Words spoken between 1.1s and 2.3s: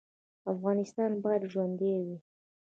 باید ژوندی وي